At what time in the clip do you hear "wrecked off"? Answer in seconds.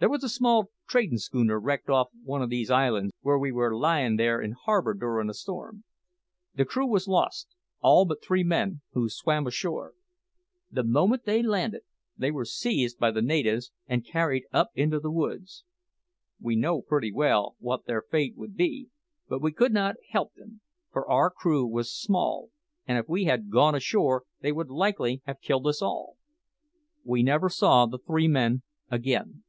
1.60-2.08